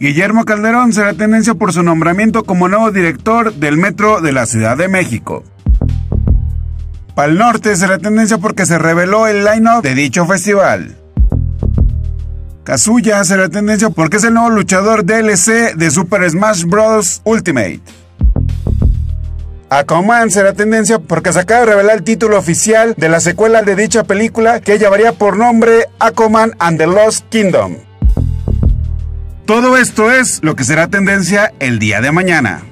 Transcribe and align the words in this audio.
Guillermo 0.00 0.44
Calderón 0.44 0.92
será 0.92 1.12
tendencia 1.14 1.54
por 1.54 1.72
su 1.72 1.82
nombramiento 1.82 2.44
como 2.44 2.68
nuevo 2.68 2.92
director 2.92 3.52
del 3.54 3.76
Metro 3.76 4.20
de 4.20 4.30
la 4.30 4.46
Ciudad 4.46 4.76
de 4.76 4.86
México. 4.86 5.42
Pal 7.16 7.36
Norte 7.36 7.74
será 7.74 7.98
tendencia 7.98 8.38
porque 8.38 8.64
se 8.64 8.78
reveló 8.78 9.26
el 9.26 9.44
line-up 9.44 9.82
de 9.82 9.96
dicho 9.96 10.24
festival. 10.24 10.94
Kazuya 12.62 13.24
será 13.24 13.48
tendencia 13.48 13.90
porque 13.90 14.18
es 14.18 14.24
el 14.24 14.34
nuevo 14.34 14.50
luchador 14.50 15.04
DLC 15.04 15.74
de 15.74 15.90
Super 15.90 16.30
Smash 16.30 16.62
Bros. 16.64 17.20
Ultimate. 17.24 17.80
Aquaman 19.70 20.30
será 20.30 20.52
tendencia 20.52 21.00
porque 21.00 21.32
se 21.32 21.40
acaba 21.40 21.60
de 21.60 21.66
revelar 21.66 21.96
el 21.96 22.04
título 22.04 22.38
oficial 22.38 22.94
de 22.96 23.08
la 23.08 23.18
secuela 23.18 23.62
de 23.62 23.74
dicha 23.74 24.04
película 24.04 24.60
que 24.60 24.78
llevaría 24.78 25.12
por 25.12 25.36
nombre 25.36 25.86
Aquaman 25.98 26.52
and 26.60 26.78
the 26.78 26.86
Lost 26.86 27.28
Kingdom. 27.30 27.87
Todo 29.48 29.78
esto 29.78 30.12
es 30.12 30.40
lo 30.42 30.56
que 30.56 30.64
será 30.64 30.88
tendencia 30.88 31.54
el 31.58 31.78
día 31.78 32.02
de 32.02 32.12
mañana. 32.12 32.66